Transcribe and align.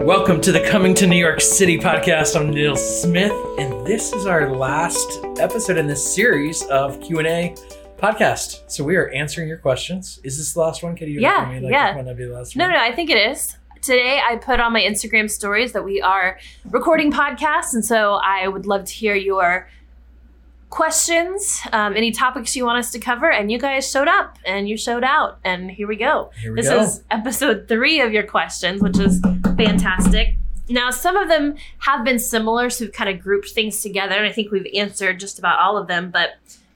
Welcome 0.00 0.40
to 0.42 0.52
the 0.52 0.60
Coming 0.66 0.94
to 0.94 1.06
New 1.06 1.16
York 1.16 1.40
City 1.40 1.78
podcast. 1.78 2.34
I'm 2.34 2.50
Neil 2.50 2.74
Smith, 2.76 3.32
and 3.58 3.86
this 3.86 4.12
is 4.14 4.24
our 4.26 4.48
last 4.56 5.20
episode 5.38 5.76
in 5.76 5.86
this 5.86 6.14
series 6.14 6.62
of 6.64 7.00
Q 7.02 7.18
and 7.18 7.28
A 7.28 7.54
podcast. 7.98 8.70
So 8.70 8.82
we 8.82 8.96
are 8.96 9.10
answering 9.10 9.46
your 9.48 9.58
questions. 9.58 10.18
Is 10.24 10.38
this 10.38 10.54
the 10.54 10.60
last 10.60 10.82
one? 10.82 10.96
Can 10.96 11.08
you 11.08 11.20
Yeah, 11.20 11.46
me 11.50 11.60
like 11.60 11.70
yeah. 11.72 11.88
this 11.92 11.96
might 11.96 12.06
not 12.10 12.16
be 12.16 12.24
the 12.24 12.32
last 12.32 12.56
No, 12.56 12.64
one? 12.64 12.72
no, 12.74 12.80
I 12.80 12.92
think 12.92 13.10
it 13.10 13.18
is. 13.18 13.56
Today 13.82 14.20
I 14.26 14.36
put 14.36 14.58
on 14.58 14.72
my 14.72 14.80
Instagram 14.80 15.30
stories 15.30 15.72
that 15.72 15.84
we 15.84 16.00
are 16.00 16.38
recording 16.70 17.12
podcasts, 17.12 17.74
and 17.74 17.84
so 17.84 18.14
I 18.14 18.48
would 18.48 18.66
love 18.66 18.84
to 18.86 18.92
hear 18.92 19.14
your 19.14 19.68
questions, 20.70 21.60
um, 21.72 21.96
any 21.96 22.10
topics 22.12 22.54
you 22.56 22.64
want 22.64 22.78
us 22.78 22.90
to 22.92 22.98
cover, 23.00 23.30
and 23.30 23.50
you 23.50 23.58
guys 23.58 23.90
showed 23.90 24.06
up 24.08 24.38
and 24.46 24.68
you 24.68 24.76
showed 24.76 25.02
out, 25.04 25.38
and 25.44 25.70
here 25.70 25.86
we 25.88 25.96
go. 25.96 26.30
Here 26.40 26.52
we 26.52 26.60
This 26.62 26.70
go. 26.70 26.80
is 26.80 27.02
episode 27.10 27.66
three 27.68 28.00
of 28.00 28.12
your 28.12 28.22
questions, 28.22 28.80
which 28.80 28.98
is 28.98 29.20
fantastic. 29.66 30.36
Now, 30.68 30.90
some 30.90 31.16
of 31.16 31.28
them 31.28 31.56
have 31.78 32.04
been 32.04 32.18
similar, 32.18 32.70
so 32.70 32.84
we've 32.84 32.94
kind 32.94 33.10
of 33.10 33.20
grouped 33.20 33.50
things 33.50 33.82
together, 33.82 34.14
and 34.14 34.26
I 34.26 34.32
think 34.32 34.52
we've 34.52 34.66
answered 34.74 35.18
just 35.18 35.38
about 35.38 35.58
all 35.58 35.76
of 35.76 35.88
them. 35.88 36.10
But 36.10 36.30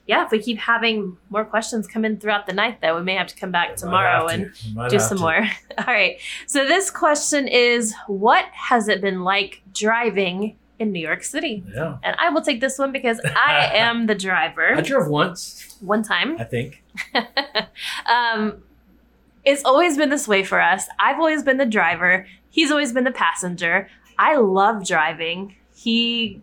yeah, 0.05 0.25
if 0.25 0.31
we 0.31 0.39
keep 0.39 0.57
having 0.57 1.17
more 1.29 1.45
questions 1.45 1.87
come 1.87 2.03
in 2.03 2.17
throughout 2.19 2.45
the 2.45 2.53
night, 2.53 2.79
though, 2.81 2.97
we 2.97 3.03
may 3.03 3.15
have 3.15 3.27
to 3.27 3.35
come 3.35 3.51
back 3.51 3.75
tomorrow 3.77 4.27
to. 4.27 4.33
and 4.33 4.89
do 4.89 4.99
some 4.99 5.17
to. 5.17 5.23
more. 5.23 5.47
All 5.77 5.85
right. 5.87 6.17
So 6.45 6.65
this 6.67 6.91
question 6.91 7.47
is 7.47 7.95
what 8.07 8.45
has 8.51 8.87
it 8.87 9.01
been 9.01 9.23
like 9.23 9.61
driving 9.73 10.57
in 10.77 10.91
New 10.91 10.99
York 10.99 11.23
City? 11.23 11.63
Yeah, 11.73 11.97
And 12.03 12.15
I 12.19 12.29
will 12.29 12.41
take 12.41 12.61
this 12.61 12.77
one 12.77 12.91
because 12.91 13.19
I 13.23 13.71
am 13.73 14.05
the 14.05 14.15
driver. 14.15 14.75
I 14.75 14.81
drove 14.81 15.07
once. 15.07 15.75
One 15.79 16.03
time. 16.03 16.35
I 16.39 16.43
think. 16.43 16.83
um 18.05 18.61
it's 19.43 19.63
always 19.63 19.95
been 19.95 20.09
this 20.09 20.27
way 20.27 20.43
for 20.43 20.59
us. 20.59 20.87
I've 20.99 21.17
always 21.17 21.43
been 21.43 21.57
the 21.57 21.65
driver. 21.67 22.25
He's 22.55 22.71
always 22.71 22.93
been 22.93 23.03
the 23.03 23.11
passenger. 23.11 23.89
I 24.17 24.37
love 24.37 24.87
driving. 24.87 25.55
He 25.75 26.41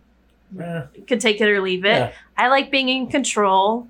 Eh, 0.61 0.83
could 1.07 1.19
take 1.19 1.41
it 1.41 1.49
or 1.49 1.59
leave 1.59 1.83
it. 1.83 1.87
Yeah. 1.97 2.11
I 2.37 2.49
like 2.49 2.69
being 2.69 2.87
in 2.87 3.07
control. 3.07 3.87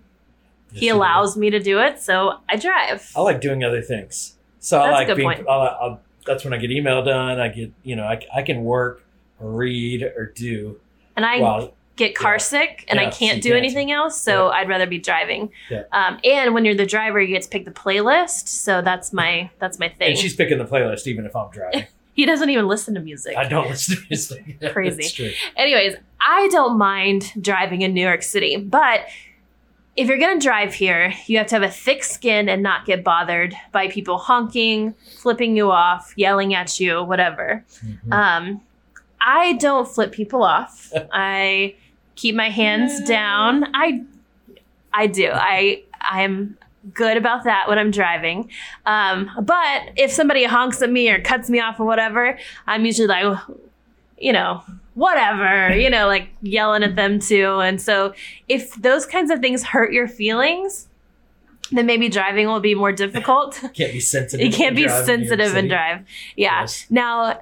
yes, 0.71 0.79
he 0.79 0.87
allows 0.87 1.35
me 1.35 1.49
to 1.49 1.59
do 1.59 1.79
it, 1.81 1.99
so 1.99 2.39
I 2.47 2.55
drive. 2.55 3.11
I 3.17 3.19
like 3.19 3.41
doing 3.41 3.65
other 3.65 3.81
things. 3.81 4.37
So 4.59 4.79
I 4.79 4.87
That's 4.87 5.09
a 5.09 5.13
like 5.13 5.17
being. 5.17 5.45
I'll, 5.49 5.61
I'll, 5.61 6.01
that's 6.25 6.45
when 6.45 6.53
I 6.53 6.57
get 6.57 6.71
email 6.71 7.03
done. 7.03 7.41
I 7.41 7.49
get 7.49 7.73
you 7.83 7.97
know 7.97 8.05
I, 8.05 8.21
I 8.33 8.41
can 8.43 8.63
work, 8.63 9.03
or 9.41 9.51
read, 9.51 10.03
or 10.03 10.27
do 10.33 10.79
And 11.17 11.25
I 11.25 11.39
while 11.41 11.73
get 11.97 12.15
car 12.15 12.35
Yeah. 12.35 12.37
sick 12.37 12.85
and 12.87 12.97
I 12.97 13.09
can't 13.09 13.43
do 13.43 13.49
can't. 13.49 13.57
anything 13.59 13.91
else, 13.91 14.19
so 14.21 14.47
I'd 14.47 14.69
rather 14.69 14.87
be 14.87 14.99
driving. 14.99 15.51
Um, 15.91 16.17
and 16.23 16.53
when 16.53 16.63
you're 16.63 16.75
the 16.75 16.85
driver, 16.85 17.19
you 17.21 17.27
get 17.27 17.41
to 17.43 17.49
pick 17.49 17.65
the 17.65 17.71
playlist, 17.71 18.47
so 18.47 18.81
that's 18.81 19.11
my 19.11 19.49
that's 19.59 19.79
my 19.79 19.89
thing. 19.89 20.11
and 20.11 20.17
she's 20.17 20.33
picking 20.33 20.59
the 20.59 20.65
playlist 20.65 21.07
even 21.07 21.25
if 21.25 21.35
I'm 21.35 21.51
driving. 21.51 21.87
he 22.15 22.25
doesn't 22.25 22.49
even 22.49 22.67
listen 22.67 22.93
to 22.95 22.99
music. 22.99 23.35
I 23.37 23.47
don't 23.47 23.69
listen 23.69 23.97
to 23.97 24.03
music. 24.09 24.59
Crazy. 24.73 25.35
Anyways, 25.55 25.95
I 26.21 26.47
don't 26.51 26.77
mind 26.77 27.33
driving 27.41 27.81
in 27.81 27.93
New 27.93 28.01
York 28.03 28.23
City, 28.23 28.57
but 28.57 29.01
if 29.95 30.07
you're 30.07 30.17
gonna 30.17 30.39
drive 30.39 30.73
here, 30.73 31.13
you 31.27 31.37
have 31.37 31.47
to 31.47 31.55
have 31.55 31.63
a 31.63 31.69
thick 31.69 32.03
skin 32.03 32.49
and 32.49 32.63
not 32.63 32.85
get 32.85 33.03
bothered 33.03 33.55
by 33.71 33.87
people 33.89 34.17
honking, 34.17 34.93
flipping 35.17 35.55
you 35.55 35.69
off, 35.71 36.13
yelling 36.15 36.53
at 36.55 36.79
you, 36.79 37.03
whatever. 37.03 37.63
Mhm. 37.85 38.11
Um, 38.13 38.61
I 39.21 39.53
don't 39.53 39.87
flip 39.87 40.11
people 40.11 40.43
off. 40.43 40.91
I 41.13 41.75
keep 42.15 42.35
my 42.35 42.49
hands 42.49 43.07
down. 43.07 43.65
I 43.75 44.03
I 44.91 45.07
do. 45.07 45.29
I 45.31 45.83
I'm 46.01 46.57
good 46.93 47.17
about 47.17 47.45
that 47.45 47.67
when 47.67 47.79
I'm 47.79 47.91
driving. 47.91 48.49
Um, 48.85 49.29
but 49.41 49.91
if 49.95 50.11
somebody 50.11 50.43
honks 50.43 50.81
at 50.81 50.89
me 50.89 51.09
or 51.09 51.21
cuts 51.21 51.49
me 51.49 51.59
off 51.59 51.79
or 51.79 51.85
whatever, 51.85 52.37
I'm 52.67 52.85
usually 52.85 53.07
like, 53.07 53.37
you 54.17 54.33
know, 54.33 54.63
whatever, 54.95 55.75
you 55.75 55.89
know, 55.89 56.07
like 56.07 56.29
yelling 56.41 56.83
at 56.83 56.95
them 56.95 57.19
too. 57.19 57.59
And 57.59 57.81
so 57.81 58.13
if 58.47 58.73
those 58.75 59.05
kinds 59.05 59.31
of 59.31 59.39
things 59.39 59.63
hurt 59.63 59.93
your 59.93 60.07
feelings, 60.07 60.87
then 61.71 61.85
maybe 61.85 62.09
driving 62.09 62.47
will 62.47 62.59
be 62.59 62.75
more 62.75 62.91
difficult. 62.91 63.53
Can't 63.73 63.93
be 63.93 63.99
sensitive. 63.99 64.45
You 64.45 64.51
can't 64.51 64.75
be 64.75 64.87
sensitive 64.87 65.55
and 65.55 65.69
drive. 65.69 65.99
Yeah. 66.35 66.61
Yes. 66.61 66.85
Now, 66.89 67.39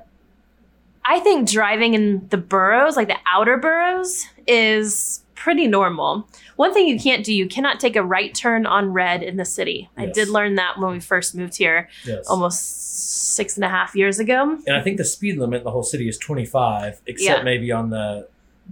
I 1.03 1.19
think 1.19 1.49
driving 1.49 1.95
in 1.95 2.27
the 2.29 2.37
boroughs, 2.37 2.95
like 2.95 3.07
the 3.07 3.17
outer 3.27 3.57
boroughs, 3.57 4.27
is 4.47 5.20
pretty 5.41 5.65
normal. 5.67 6.27
One 6.55 6.71
thing 6.73 6.87
you 6.87 6.99
can't 6.99 7.25
do, 7.25 7.33
you 7.33 7.47
cannot 7.47 7.79
take 7.79 7.95
a 7.95 8.03
right 8.03 8.33
turn 8.33 8.65
on 8.67 8.93
red 8.93 9.23
in 9.23 9.37
the 9.37 9.45
city. 9.45 9.89
I 9.97 10.05
did 10.05 10.29
learn 10.29 10.55
that 10.55 10.77
when 10.79 10.91
we 10.91 10.99
first 10.99 11.33
moved 11.33 11.57
here 11.57 11.89
Yes. 12.05 12.27
almost 12.27 13.33
six 13.35 13.55
and 13.57 13.65
a 13.65 13.69
half 13.69 13.95
years 13.95 14.19
ago. 14.19 14.57
And 14.67 14.75
I 14.75 14.81
think 14.81 14.97
the 14.97 15.05
speed 15.05 15.37
limit 15.37 15.59
in 15.59 15.63
the 15.63 15.71
whole 15.71 15.83
city 15.83 16.07
is 16.07 16.17
25, 16.19 17.01
except 17.07 17.39
Yeah. 17.39 17.43
maybe 17.43 17.71
on 17.71 17.89
the 17.89 18.27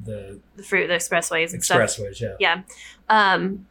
the 0.05 0.39
The 0.55 0.63
fruit, 0.63 0.87
the 0.87 0.93
expressways 0.93 1.51
and 1.53 1.63
stuff. 1.63 1.79
expressways. 1.79 2.21
Yeah. 2.21 2.35
Yeah. 2.39 2.61
Um, 3.09 3.65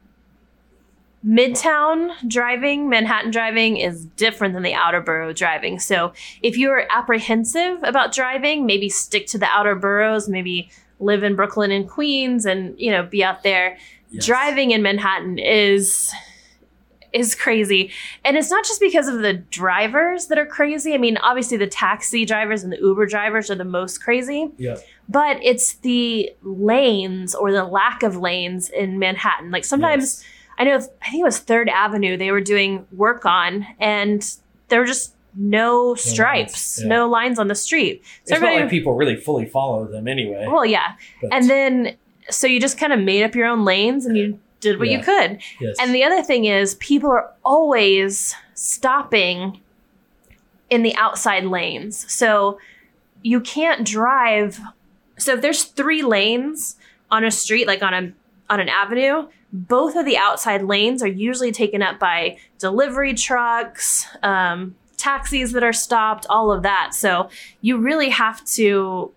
Midtown 1.27 2.13
driving, 2.29 2.89
Manhattan 2.89 3.31
driving 3.33 3.77
is 3.77 4.05
different 4.05 4.55
than 4.55 4.63
the 4.63 4.75
outer 4.75 5.01
borough 5.01 5.33
driving. 5.33 5.79
So 5.81 6.13
if 6.43 6.57
you're 6.57 6.85
apprehensive 6.93 7.79
about 7.83 8.13
driving, 8.13 8.67
maybe 8.67 8.89
stick 8.89 9.27
to 9.29 9.39
the 9.39 9.47
outer 9.47 9.75
boroughs, 9.75 10.29
maybe 10.29 10.71
live 11.01 11.23
in 11.23 11.37
Brooklyn 11.37 11.71
and 11.71 11.89
Queens 11.89 12.47
and, 12.47 12.79
you 12.79 12.91
know, 12.91 13.03
be 13.03 13.23
out 13.25 13.43
there. 13.43 13.79
Yes. 14.11 14.27
Driving 14.27 14.71
in 14.73 14.83
Manhattan 14.83 15.39
is 15.39 16.13
is 17.13 17.35
crazy. 17.35 17.91
And 18.23 18.37
it's 18.37 18.51
not 18.51 18.65
just 18.67 18.81
because 18.81 19.09
of 19.09 19.21
the 19.23 19.33
drivers 19.33 20.27
that 20.27 20.37
are 20.39 20.45
crazy. 20.45 20.93
I 20.93 20.99
mean, 20.99 21.17
obviously 21.17 21.57
the 21.57 21.67
taxi 21.67 22.27
drivers 22.27 22.63
and 22.63 22.71
the 22.71 22.77
Uber 22.77 23.07
drivers 23.07 23.51
are 23.51 23.55
the 23.55 23.65
most 23.65 24.03
crazy 24.05 24.51
Yeah. 24.59 24.77
but 25.09 25.39
it's 25.43 25.75
the 25.77 26.31
lanes 26.43 27.35
or 27.35 27.51
the 27.51 27.65
lack 27.65 28.03
of 28.03 28.17
lanes 28.17 28.69
in 28.69 28.99
Manhattan. 28.99 29.51
Like 29.51 29.65
sometimes 29.65 30.23
I 30.59 30.65
know 30.65 30.77
I 30.77 31.11
think 31.11 31.21
it 31.21 31.25
was 31.25 31.39
Third 31.39 31.69
Avenue 31.71 32.17
they 32.19 32.31
were 32.31 32.41
doing 32.43 32.87
work 32.93 33.25
on, 33.25 33.67
and 33.81 34.23
there 34.69 34.81
were 34.81 34.87
just 34.87 35.15
no 35.41 35.95
stripes, 35.95 36.81
yeah. 36.83 36.89
no 36.89 37.09
lines 37.09 37.39
on 37.39 37.47
the 37.49 37.55
street. 37.55 38.03
So 38.25 38.35
It's 38.35 38.43
not 38.43 38.55
like 38.55 38.69
people 38.69 38.95
really 38.95 39.17
fully 39.17 39.47
follow 39.47 39.87
them 39.87 40.09
anyway. 40.09 40.47
well, 40.49 40.67
yeah, 40.67 40.95
but- 41.23 41.33
and 41.33 41.49
then 41.49 41.97
so 42.29 42.47
you 42.47 42.61
just 42.61 42.77
kind 42.77 42.93
of 42.93 42.99
made 43.01 43.23
up 43.23 43.35
your 43.35 43.47
own 43.47 43.65
lanes 43.65 44.05
and 44.05 44.17
you 44.17 44.39
did 44.61 44.79
what 44.79 44.89
you 44.89 44.99
could. 45.01 45.39
yes. 45.61 45.77
And 45.81 45.95
the 45.95 46.03
other 46.05 46.23
thing 46.23 46.45
is, 46.45 46.75
people 46.75 47.11
are 47.11 47.31
always 47.45 48.35
stopping 48.55 49.61
in 50.69 50.83
the 50.83 50.95
outside 50.97 51.45
lanes. 51.45 52.11
So 52.13 52.59
you 53.23 53.41
can't 53.41 53.87
drive. 53.87 54.61
So 55.17 55.35
if 55.35 55.41
there's 55.41 55.65
three 55.65 56.03
lanes 56.03 56.77
on 57.11 57.25
a 57.25 57.31
street, 57.31 57.67
like 57.67 57.83
on 57.83 57.95
a 57.95 58.13
on 58.51 58.61
an 58.61 58.69
avenue, 58.69 59.29
both 59.53 59.97
of 59.97 60.05
the 60.05 60.17
outside 60.19 60.63
lanes 60.63 61.03
are 61.03 61.07
usually 61.09 61.53
taken 61.53 61.81
up 61.83 61.99
by 61.99 62.37
delivery 62.59 63.15
trucks, 63.15 64.07
um, 64.23 64.75
taxis 65.09 65.53
that 65.53 65.63
are 65.63 65.73
stopped, 65.73 66.27
all 66.29 66.53
of 66.53 66.63
that. 66.63 66.91
So 66.93 67.31
you 67.61 67.79
really 67.79 68.11
have 68.11 68.45
to 68.59 69.11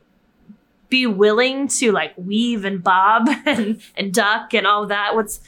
be 0.90 1.06
willing 1.06 1.68
to 1.68 1.92
like 1.92 2.14
weave 2.18 2.64
and 2.66 2.84
bob 2.84 3.28
and, 3.46 3.82
and 3.98 4.14
duck 4.14 4.54
and 4.54 4.66
all 4.66 4.86
that. 4.88 5.16
What's 5.16 5.42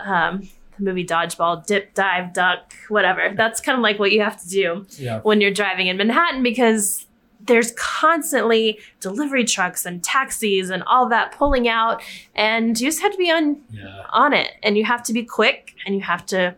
um, 0.00 0.48
the 0.78 0.84
movie 0.84 1.04
Dodgeball, 1.04 1.66
dip, 1.66 1.94
dive, 1.94 2.32
duck, 2.32 2.74
whatever. 2.88 3.32
That's 3.34 3.60
kind 3.60 3.76
of 3.76 3.82
like 3.82 3.98
what 3.98 4.12
you 4.12 4.22
have 4.22 4.40
to 4.42 4.48
do 4.48 4.86
yeah. 4.98 5.20
when 5.20 5.40
you're 5.40 5.50
driving 5.50 5.86
in 5.88 5.96
Manhattan 5.96 6.42
because 6.42 7.06
there's 7.40 7.72
constantly 7.72 8.78
delivery 9.00 9.44
trucks 9.44 9.86
and 9.86 10.02
taxis 10.02 10.70
and 10.70 10.82
all 10.84 11.08
that 11.08 11.32
pulling 11.32 11.68
out, 11.68 12.02
and 12.34 12.80
you 12.80 12.88
just 12.88 13.00
have 13.02 13.12
to 13.12 13.18
be 13.18 13.30
on 13.30 13.60
Yeah. 13.70 14.04
on 14.10 14.32
it, 14.32 14.52
and 14.62 14.76
you 14.76 14.84
have 14.84 15.02
to 15.04 15.12
be 15.12 15.22
quick, 15.22 15.74
and 15.84 15.94
you 15.94 16.00
have 16.00 16.26
to 16.26 16.56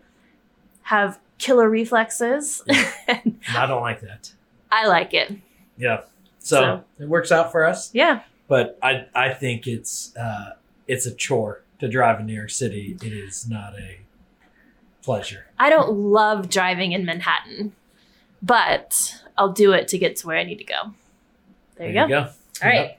have 0.83 1.19
killer 1.39 1.69
reflexes. 1.71 2.63
And 3.07 3.39
I 3.57 3.67
don't 3.67 3.81
like 3.83 4.01
that. 4.03 4.33
I 4.71 4.87
like 4.87 5.15
it. 5.15 5.33
Yeah. 5.77 6.03
So, 6.41 6.61
So- 6.61 6.85
it 7.05 7.09
works 7.09 7.33
out 7.33 7.53
for 7.53 7.65
us, 7.65 7.91
Yeah, 7.95 8.23
but 8.49 8.79
I 8.83 9.07
I 9.15 9.33
think 9.35 9.67
it's 9.67 10.15
uh 10.17 10.53
it's 10.87 11.07
a 11.07 11.15
chore 11.15 11.63
to 11.81 11.89
drive 11.89 12.21
in 12.21 12.27
New 12.27 12.35
York 12.35 12.51
City. 12.51 12.97
It 13.03 13.13
is 13.13 13.49
not 13.49 13.75
a 13.79 14.01
pleasure. 15.03 15.47
I 15.59 15.71
don't 15.71 15.91
love 15.93 16.49
driving 16.49 16.93
in 16.93 17.05
Manhattan, 17.05 17.73
but 18.43 19.23
I'll 19.37 19.53
do 19.53 19.73
it 19.73 19.89
to 19.89 19.99
get 19.99 20.17
to 20.17 20.27
where 20.27 20.37
I 20.39 20.45
need 20.45 20.59
to 20.59 20.65
go. 20.65 20.95
There, 21.77 21.89
you 21.89 21.95
go. 21.95 22.09
go. 22.09 22.19
All 22.63 22.69
right. 22.69 22.97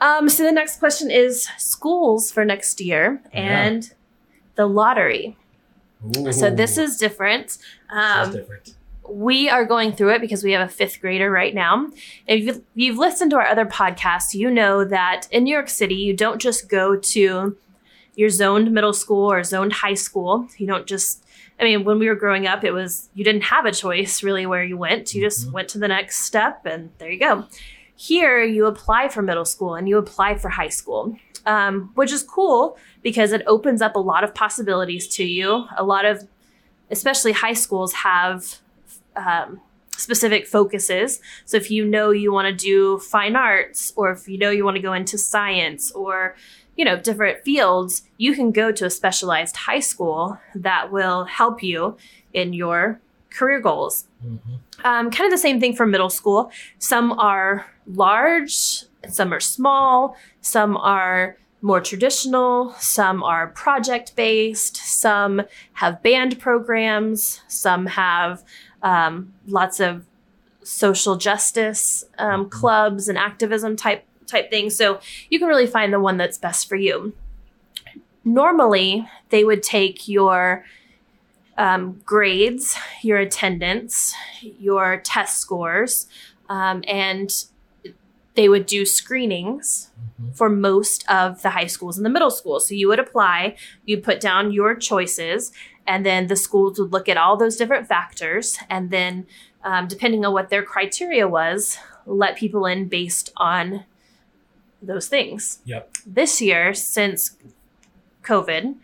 Um, 0.00 0.28
so 0.28 0.44
the 0.44 0.52
next 0.52 0.78
question 0.78 1.10
is 1.10 1.48
schools 1.58 2.30
for 2.30 2.44
next 2.44 2.80
year 2.80 3.20
and 3.32 3.90
the 4.54 4.66
lottery. 4.66 5.36
Ooh. 6.16 6.32
So 6.32 6.50
this 6.50 6.78
is 6.78 6.96
different. 6.96 7.58
Um, 7.90 8.32
different. 8.32 8.74
we 9.08 9.48
are 9.48 9.64
going 9.64 9.92
through 9.92 10.10
it 10.14 10.20
because 10.20 10.44
we 10.44 10.52
have 10.52 10.66
a 10.68 10.70
fifth 10.72 11.00
grader 11.00 11.30
right 11.30 11.54
now. 11.54 11.88
If 12.26 12.44
you've, 12.44 12.62
you've 12.74 12.98
listened 12.98 13.30
to 13.32 13.36
our 13.38 13.46
other 13.46 13.66
podcasts, 13.66 14.34
you 14.34 14.50
know 14.50 14.84
that 14.84 15.26
in 15.30 15.44
New 15.44 15.52
York 15.52 15.68
City, 15.68 15.94
you 15.96 16.14
don't 16.14 16.40
just 16.40 16.68
go 16.68 16.96
to 16.96 17.56
your 18.14 18.28
zoned 18.30 18.70
middle 18.72 18.92
school 18.92 19.30
or 19.30 19.42
zoned 19.44 19.72
high 19.72 19.94
school. 19.94 20.48
You 20.56 20.66
don't 20.66 20.86
just 20.86 21.24
I 21.60 21.64
mean, 21.64 21.82
when 21.82 21.98
we 21.98 22.06
were 22.08 22.14
growing 22.14 22.46
up, 22.46 22.62
it 22.62 22.70
was 22.70 23.08
you 23.14 23.24
didn't 23.24 23.42
have 23.42 23.66
a 23.66 23.72
choice 23.72 24.22
really 24.22 24.46
where 24.46 24.62
you 24.62 24.76
went. 24.76 25.12
You 25.14 25.22
just 25.22 25.48
Mhm. 25.48 25.52
went 25.52 25.68
to 25.70 25.78
the 25.78 25.88
next 25.88 26.24
step, 26.24 26.64
and 26.64 26.90
there 26.98 27.10
you 27.10 27.18
go. 27.18 27.46
Here, 27.96 28.44
you 28.44 28.66
apply 28.66 29.08
for 29.08 29.22
middle 29.22 29.44
school 29.44 29.74
and 29.74 29.88
you 29.88 29.98
apply 29.98 30.36
for 30.36 30.50
high 30.50 30.68
school, 30.68 31.16
um, 31.46 31.90
which 31.94 32.12
is 32.12 32.22
cool 32.22 32.76
because 33.02 33.32
it 33.32 33.42
opens 33.46 33.80
up 33.82 33.96
a 33.96 34.00
lot 34.00 34.24
of 34.24 34.34
possibilities 34.34 35.06
to 35.08 35.24
you. 35.24 35.66
A 35.76 35.84
lot 35.84 36.04
of, 36.04 36.26
especially 36.90 37.32
high 37.32 37.54
schools, 37.54 37.92
have 37.94 38.58
um, 39.16 39.60
specific 39.96 40.46
focuses. 40.46 41.20
So 41.44 41.56
if 41.56 41.70
you 41.70 41.84
know 41.84 42.10
you 42.10 42.32
want 42.32 42.46
to 42.46 42.54
do 42.54 42.98
fine 42.98 43.36
arts, 43.36 43.92
or 43.96 44.12
if 44.12 44.28
you 44.28 44.38
know 44.38 44.50
you 44.50 44.64
want 44.64 44.76
to 44.76 44.82
go 44.82 44.92
into 44.92 45.18
science, 45.18 45.90
or 45.92 46.36
you 46.76 46.84
know 46.84 46.96
different 46.96 47.42
fields, 47.44 48.02
you 48.16 48.34
can 48.34 48.52
go 48.52 48.70
to 48.72 48.86
a 48.86 48.90
specialized 48.90 49.56
high 49.56 49.80
school 49.80 50.38
that 50.54 50.92
will 50.92 51.24
help 51.24 51.62
you 51.62 51.96
in 52.32 52.52
your 52.52 53.00
career 53.30 53.60
goals. 53.60 54.06
Mhm. 54.24 54.38
Um, 54.84 55.10
kind 55.10 55.26
of 55.26 55.30
the 55.32 55.38
same 55.38 55.58
thing 55.60 55.74
for 55.74 55.86
middle 55.86 56.10
school. 56.10 56.50
Some 56.78 57.12
are 57.18 57.66
large, 57.86 58.84
some 59.06 59.32
are 59.32 59.40
small, 59.40 60.16
some 60.40 60.76
are 60.76 61.36
more 61.60 61.80
traditional, 61.80 62.72
some 62.74 63.22
are 63.22 63.48
project 63.48 64.14
based, 64.16 64.76
some 64.76 65.42
have 65.74 66.02
band 66.02 66.38
programs, 66.38 67.40
some 67.48 67.86
have 67.86 68.44
um, 68.82 69.34
lots 69.46 69.80
of 69.80 70.04
social 70.62 71.16
justice 71.16 72.04
um, 72.18 72.48
clubs 72.48 73.08
and 73.08 73.18
activism 73.18 73.74
type 73.74 74.04
type 74.26 74.50
things. 74.50 74.76
So 74.76 75.00
you 75.30 75.38
can 75.38 75.48
really 75.48 75.66
find 75.66 75.92
the 75.92 76.00
one 76.00 76.16
that's 76.18 76.38
best 76.38 76.68
for 76.68 76.76
you. 76.76 77.14
Normally, 78.24 79.08
they 79.30 79.42
would 79.42 79.62
take 79.62 80.06
your 80.06 80.64
um, 81.56 82.00
grades, 82.04 82.76
your 83.02 83.18
attendance, 83.18 84.14
your 84.42 84.98
test 84.98 85.38
scores, 85.38 86.06
um, 86.48 86.84
and 86.86 87.32
they 88.38 88.48
would 88.48 88.66
do 88.66 88.86
screenings 88.86 89.90
Mhm. 90.20 90.32
for 90.36 90.48
most 90.48 91.04
of 91.10 91.42
the 91.42 91.50
high 91.50 91.66
schools 91.66 91.96
and 91.98 92.06
the 92.06 92.10
middle 92.16 92.30
schools. 92.30 92.68
So 92.68 92.74
you 92.76 92.86
would 92.86 93.00
apply, 93.00 93.56
you'd 93.84 94.04
put 94.04 94.20
down 94.20 94.52
your 94.52 94.76
choices, 94.76 95.50
and 95.88 96.06
then 96.06 96.28
the 96.28 96.36
schools 96.36 96.78
would 96.78 96.92
look 96.92 97.08
at 97.08 97.16
all 97.16 97.36
those 97.36 97.56
different 97.56 97.88
factors, 97.88 98.56
and 98.70 98.90
then 98.90 99.26
um, 99.64 99.88
depending 99.88 100.24
on 100.24 100.32
what 100.32 100.50
their 100.50 100.62
criteria 100.62 101.26
was, 101.26 101.78
let 102.06 102.36
people 102.36 102.64
in 102.64 102.86
based 102.86 103.32
on 103.36 103.84
those 104.80 105.08
things. 105.08 105.58
Yep. 105.64 105.90
This 106.06 106.40
year, 106.40 106.72
since 106.74 107.36
COVID, 108.22 108.76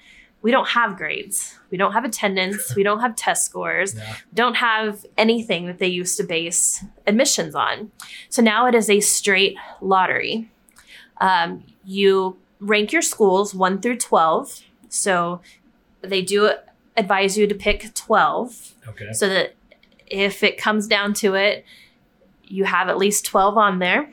we 0.44 0.50
don't 0.50 0.68
have 0.68 0.98
grades. 0.98 1.58
We 1.70 1.78
don't 1.78 1.92
have 1.92 2.04
attendance. 2.04 2.76
we 2.76 2.82
don't 2.82 3.00
have 3.00 3.16
test 3.16 3.46
scores. 3.46 3.94
Yeah. 3.98 4.16
Don't 4.34 4.56
have 4.56 5.06
anything 5.16 5.64
that 5.66 5.78
they 5.78 5.88
used 5.88 6.18
to 6.18 6.22
base 6.22 6.84
admissions 7.06 7.54
on. 7.54 7.90
So 8.28 8.42
now 8.42 8.66
it 8.66 8.74
is 8.74 8.90
a 8.90 9.00
straight 9.00 9.56
lottery. 9.80 10.50
Um, 11.18 11.64
you 11.84 12.36
rank 12.60 12.92
your 12.92 13.00
schools 13.02 13.54
one 13.54 13.80
through 13.80 13.96
12. 13.96 14.60
So 14.90 15.40
they 16.02 16.20
do 16.20 16.50
advise 16.96 17.38
you 17.38 17.46
to 17.46 17.54
pick 17.54 17.94
12 17.94 18.74
Okay. 18.88 19.12
so 19.14 19.26
that 19.28 19.54
if 20.06 20.42
it 20.42 20.58
comes 20.58 20.86
down 20.86 21.14
to 21.14 21.34
it, 21.34 21.64
you 22.42 22.64
have 22.64 22.90
at 22.90 22.98
least 22.98 23.24
12 23.24 23.56
on 23.56 23.78
there 23.78 24.10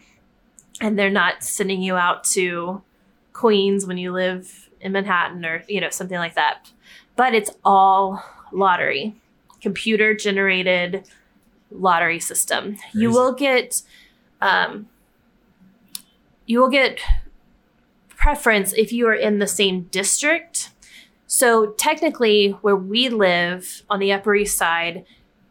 and 0.79 0.97
they're 0.97 1.09
not 1.09 1.43
sending 1.43 1.81
you 1.81 1.95
out 1.97 2.23
to 2.23 2.81
Queens 3.33 3.85
when 3.85 3.97
you 3.97 4.13
live 4.13 4.69
in 4.81 4.91
Manhattan 4.91 5.45
or, 5.45 5.63
you 5.67 5.81
know, 5.81 5.89
something 5.89 6.17
like 6.17 6.35
that. 6.35 6.71
But 7.15 7.33
it's 7.33 7.51
all 7.63 8.23
lottery, 8.51 9.15
computer 9.61 10.13
generated 10.13 11.07
lottery 11.69 12.19
system. 12.19 12.77
You 12.93 13.11
will 13.11 13.33
get, 13.33 13.81
um, 14.41 14.87
you 16.45 16.59
will 16.59 16.69
get 16.69 16.99
preference 18.09 18.73
if 18.73 18.91
you 18.91 19.07
are 19.07 19.15
in 19.15 19.39
the 19.39 19.47
same 19.47 19.83
district. 19.83 20.71
So 21.27 21.67
technically, 21.71 22.51
where 22.61 22.75
we 22.75 23.09
live 23.09 23.83
on 23.89 23.99
the 23.99 24.11
Upper 24.11 24.35
East 24.35 24.57
Side, 24.57 25.05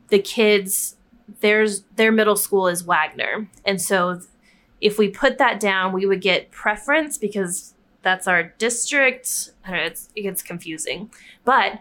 the 0.09 0.19
kids 0.19 0.97
there's 1.41 1.83
their 1.97 2.13
middle 2.13 2.37
school 2.37 2.67
is 2.67 2.83
Wagner, 2.83 3.49
and 3.65 3.81
so 3.81 4.21
if 4.81 4.99
we 4.99 5.09
put 5.09 5.39
that 5.39 5.61
down, 5.61 5.93
we 5.93 6.07
would 6.07 6.21
get 6.21 6.51
preference 6.51 7.19
because 7.19 7.75
that's 8.03 8.27
our 8.27 8.45
district. 8.59 9.51
I 9.65 9.71
don't 9.71 9.79
know, 9.79 9.87
it's, 9.87 10.09
it 10.17 10.23
gets 10.23 10.43
confusing, 10.43 11.11
but 11.45 11.81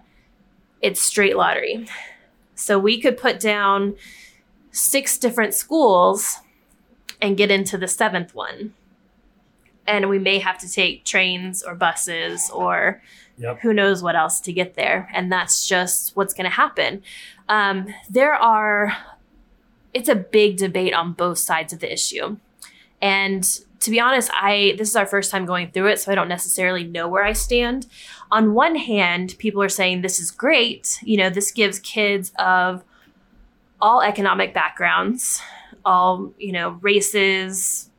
it's 0.82 1.02
straight 1.02 1.36
lottery. 1.36 1.88
So 2.56 2.78
we 2.78 3.00
could 3.00 3.18
put 3.18 3.40
down 3.40 3.96
six 4.72 5.18
different 5.18 5.54
schools 5.54 6.38
and 7.22 7.38
get 7.38 7.52
into 7.52 7.78
the 7.78 7.88
seventh 7.88 8.36
one. 8.36 8.74
And 9.88 10.10
we 10.10 10.20
may 10.20 10.40
have 10.40 10.58
to 10.60 10.72
take 10.72 11.04
trains 11.06 11.64
or 11.64 11.76
buses 11.76 12.50
or 12.50 13.02
Yep. 13.42 13.62
who 13.62 13.74
knows 13.74 14.04
what 14.04 14.18
else 14.18 14.42
to 14.42 14.52
get 14.52 14.74
there. 14.76 15.10
And 15.14 15.32
that's 15.32 15.66
just 15.66 16.14
what's 16.18 16.34
going 16.34 16.44
to 16.50 16.56
happen. 16.56 17.02
Um, 17.48 17.88
there 18.10 18.34
are, 18.34 18.98
it's 19.94 20.10
a 20.10 20.16
big 20.16 20.58
debate 20.58 20.94
on 20.94 21.14
both 21.14 21.38
sides 21.38 21.72
of 21.72 21.80
the 21.80 21.92
issue. 21.92 22.36
And 23.02 23.62
to 23.80 23.92
be 23.92 24.00
honest, 24.00 24.30
I 24.34 24.76
this 24.78 24.90
is 24.90 24.96
our 24.96 25.06
first 25.06 25.32
time 25.32 25.46
going 25.46 25.72
through 25.72 25.88
it, 25.88 26.00
so 26.00 26.12
I 26.12 26.16
don't 26.16 26.28
necessarily 26.28 26.84
know 26.84 27.08
where 27.08 27.24
I 27.24 27.34
stand. 27.34 27.88
On 28.32 28.54
one 28.54 28.76
hand, 28.76 29.36
people 29.38 29.62
are 29.62 29.70
saying 29.70 30.02
this 30.02 30.20
is 30.20 30.32
great. 30.32 31.00
You 31.02 31.18
know, 31.18 31.30
this 31.30 31.52
gives 31.52 31.80
kids 31.80 32.32
of 32.38 32.84
all 33.82 34.02
economic 34.02 34.54
backgrounds, 34.54 35.42
all 35.86 36.34
you 36.38 36.52
know, 36.52 36.72
races, 36.82 37.90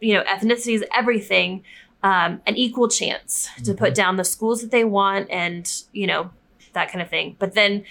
you 0.00 0.14
know, 0.14 0.22
ethnicities, 0.24 0.82
everything, 0.94 1.62
um, 2.02 2.42
an 2.46 2.56
equal 2.56 2.88
chance 2.88 3.48
to 3.64 3.74
put 3.74 3.94
down 3.94 4.16
the 4.16 4.24
schools 4.24 4.60
that 4.60 4.70
they 4.70 4.84
want, 4.84 5.30
and 5.30 5.82
you 5.92 6.06
know, 6.06 6.30
that 6.72 6.90
kind 6.90 7.00
of 7.00 7.08
thing. 7.08 7.36
But 7.38 7.54
then 7.54 7.84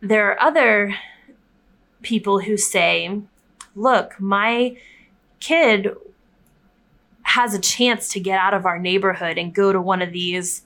there 0.00 0.30
are 0.30 0.40
other 0.40 0.94
people 2.02 2.40
who 2.40 2.56
say, 2.56 3.20
"Look, 3.74 4.20
my." 4.20 4.76
Kid 5.42 5.88
has 7.22 7.54
a 7.54 7.58
chance 7.58 8.08
to 8.10 8.20
get 8.20 8.38
out 8.38 8.54
of 8.54 8.64
our 8.64 8.78
neighborhood 8.78 9.38
and 9.38 9.54
go 9.54 9.72
to 9.72 9.80
one 9.80 10.00
of 10.02 10.12
these 10.12 10.62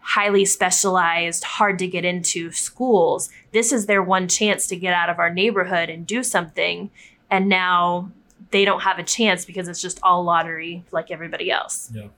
highly 0.00 0.44
specialized, 0.44 1.44
hard 1.44 1.78
to 1.78 1.86
get 1.86 2.04
into 2.04 2.50
schools. 2.50 3.30
This 3.52 3.72
is 3.72 3.86
their 3.86 4.02
one 4.02 4.28
chance 4.28 4.66
to 4.68 4.76
get 4.76 4.92
out 4.92 5.10
of 5.10 5.18
our 5.18 5.32
neighborhood 5.32 5.88
and 5.88 6.06
do 6.06 6.22
something. 6.22 6.90
And 7.30 7.48
now 7.48 8.10
they 8.50 8.64
don't 8.64 8.80
have 8.80 8.98
a 8.98 9.02
chance 9.02 9.44
because 9.44 9.68
it's 9.68 9.80
just 9.80 9.98
all 10.02 10.24
lottery 10.24 10.84
like 10.92 11.10
everybody 11.10 11.50
else. 11.50 11.90
Yeah. 11.94 12.08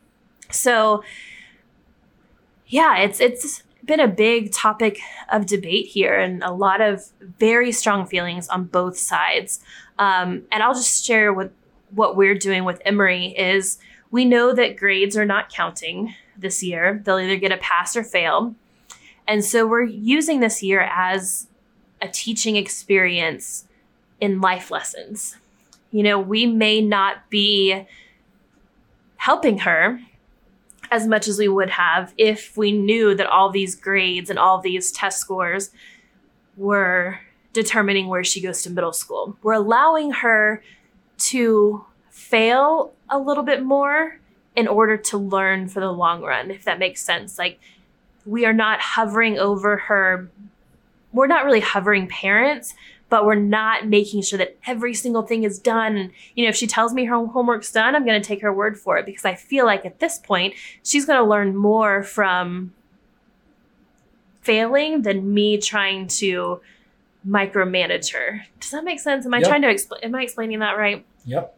So 0.50 1.02
yeah, 2.66 2.99
it's 2.99 3.20
it's 3.20 3.62
been 3.84 4.00
a 4.00 4.08
big 4.08 4.52
topic 4.52 5.00
of 5.32 5.46
debate 5.46 5.87
here 5.87 6.18
and 6.18 6.42
a 6.42 6.52
lot 6.52 6.80
of 6.80 7.11
very 7.38 7.73
strong 7.73 8.06
feelings 8.06 8.49
on 8.49 8.64
both 8.64 8.96
sides. 8.96 9.61
Um, 9.99 10.42
and 10.52 10.62
I'll 10.62 10.75
just 10.75 11.04
share 11.04 11.32
what 11.32 11.52
what 11.90 12.16
we're 12.16 12.35
doing 12.35 12.64
with 12.64 12.80
Emory 12.85 13.28
is 13.37 13.78
we 14.11 14.25
know 14.25 14.52
that 14.52 14.76
grades 14.76 15.16
are 15.16 15.25
not 15.25 15.50
counting 15.50 16.14
this 16.37 16.62
year. 16.62 17.00
They'll 17.04 17.18
either 17.18 17.37
get 17.37 17.52
a 17.52 17.59
pass 17.59 17.97
or 17.97 18.02
fail. 18.02 18.54
And 19.28 19.44
so 19.44 19.66
we're 19.66 19.85
using 19.85 20.40
this 20.40 20.62
year 20.62 20.80
as 20.80 21.47
a 22.02 22.09
teaching 22.09 22.56
experience 22.56 23.66
in 24.20 24.40
life 24.40 24.70
lessons. 24.70 25.37
You 25.92 26.02
know, 26.02 26.18
we 26.18 26.47
may 26.47 26.80
not 26.80 27.28
be 27.30 27.87
helping 29.16 29.59
her 29.59 30.00
as 30.90 31.06
much 31.06 31.28
as 31.28 31.38
we 31.38 31.49
would 31.49 31.70
have 31.70 32.12
if 32.16 32.56
we 32.56 32.73
knew 32.73 33.14
that 33.14 33.26
all 33.26 33.50
these 33.50 33.75
grades 33.76 34.30
and 34.30 34.38
all 34.38 34.61
these 34.61 34.90
test 34.90 35.18
scores 35.20 35.70
were 36.56 37.20
determining 37.52 38.09
where 38.09 38.25
she 38.25 38.40
goes 38.40 38.62
to 38.62 38.70
middle 38.70 38.92
school. 38.92 39.37
We're 39.42 39.52
allowing 39.52 40.11
her 40.11 40.62
to 41.20 41.84
fail 42.10 42.92
a 43.08 43.18
little 43.18 43.42
bit 43.42 43.62
more 43.62 44.18
in 44.56 44.66
order 44.66 44.96
to 44.96 45.18
learn 45.18 45.68
for 45.68 45.80
the 45.80 45.92
long 45.92 46.22
run, 46.22 46.50
if 46.50 46.64
that 46.64 46.78
makes 46.78 47.02
sense. 47.02 47.38
Like, 47.38 47.58
we 48.26 48.44
are 48.44 48.52
not 48.52 48.80
hovering 48.80 49.38
over 49.38 49.76
her, 49.76 50.28
we're 51.12 51.26
not 51.26 51.44
really 51.44 51.60
hovering 51.60 52.06
parents, 52.06 52.74
but 53.08 53.24
we're 53.24 53.34
not 53.34 53.88
making 53.88 54.22
sure 54.22 54.38
that 54.38 54.56
every 54.66 54.94
single 54.94 55.22
thing 55.22 55.42
is 55.42 55.58
done. 55.58 55.96
And, 55.96 56.10
you 56.34 56.44
know, 56.44 56.50
if 56.50 56.56
she 56.56 56.66
tells 56.66 56.94
me 56.94 57.06
her 57.06 57.26
homework's 57.26 57.72
done, 57.72 57.96
I'm 57.96 58.04
going 58.04 58.20
to 58.20 58.26
take 58.26 58.42
her 58.42 58.52
word 58.52 58.78
for 58.78 58.98
it 58.98 59.06
because 59.06 59.24
I 59.24 59.34
feel 59.34 59.66
like 59.66 59.84
at 59.84 59.98
this 59.98 60.18
point, 60.18 60.54
she's 60.84 61.06
going 61.06 61.18
to 61.18 61.28
learn 61.28 61.56
more 61.56 62.02
from 62.02 62.72
failing 64.42 65.02
than 65.02 65.34
me 65.34 65.58
trying 65.58 66.06
to 66.06 66.60
micromanage 67.26 68.12
her. 68.12 68.44
Does 68.60 68.70
that 68.70 68.84
make 68.84 69.00
sense? 69.00 69.26
Am 69.26 69.34
I 69.34 69.38
Yep. 69.38 69.48
trying 69.48 69.62
to 69.62 69.70
explain? 69.70 70.00
Am 70.04 70.14
I 70.14 70.22
explaining 70.22 70.60
that 70.60 70.78
right? 70.78 71.04
Yep. 71.24 71.56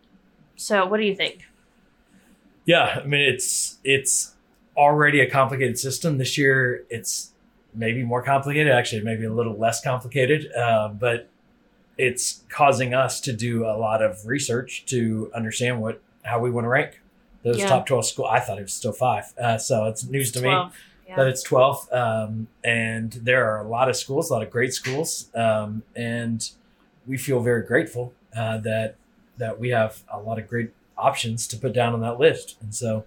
So, 0.56 0.86
what 0.86 0.98
do 0.98 1.04
you 1.04 1.14
think? 1.14 1.42
Yeah, 2.64 3.00
I 3.02 3.06
mean 3.06 3.20
it's 3.20 3.78
it's 3.84 4.34
already 4.76 5.20
a 5.20 5.28
complicated 5.30 5.78
system. 5.78 6.18
This 6.18 6.38
year 6.38 6.84
it's 6.90 7.32
maybe 7.74 8.04
more 8.04 8.22
complicated. 8.22 8.72
Actually, 8.72 9.02
maybe 9.02 9.24
a 9.24 9.32
little 9.32 9.58
less 9.58 9.82
complicated, 9.82 10.52
uh, 10.52 10.88
but 10.88 11.28
it's 11.98 12.42
causing 12.48 12.94
us 12.94 13.20
to 13.20 13.32
do 13.32 13.64
a 13.66 13.76
lot 13.76 14.02
of 14.02 14.26
research 14.26 14.84
to 14.86 15.30
understand 15.34 15.80
what 15.80 16.00
how 16.22 16.38
we 16.38 16.50
want 16.50 16.64
to 16.64 16.68
rank 16.68 17.00
those 17.42 17.58
Yeah. 17.58 17.68
top 17.68 17.86
12 17.86 18.06
school 18.06 18.24
i 18.26 18.38
thought 18.40 18.58
it 18.58 18.62
was 18.62 18.72
still 18.72 18.92
five 18.92 19.32
uh, 19.38 19.58
so 19.58 19.86
it's 19.86 20.04
news 20.04 20.30
to 20.32 20.38
me 20.40 20.48
12. 20.48 20.72
Yeah. 21.08 21.16
that 21.16 21.26
it's 21.26 21.42
12 21.42 21.92
um, 21.92 22.46
and 22.64 23.12
there 23.12 23.50
are 23.50 23.64
a 23.64 23.68
lot 23.68 23.88
of 23.90 23.96
schools 23.96 24.30
a 24.30 24.32
lot 24.34 24.42
of 24.42 24.50
great 24.50 24.72
schools 24.72 25.28
um, 25.34 25.82
and 25.94 26.48
we 27.06 27.18
feel 27.18 27.40
very 27.40 27.66
grateful 27.66 28.14
uh, 28.34 28.58
that 28.58 28.96
that 29.42 29.58
we 29.60 29.68
have 29.70 30.02
a 30.12 30.18
lot 30.20 30.38
of 30.38 30.48
great 30.48 30.70
options 30.96 31.46
to 31.48 31.56
put 31.56 31.72
down 31.72 31.92
on 31.92 32.00
that 32.00 32.18
list. 32.18 32.56
And 32.62 32.74
so 32.74 33.04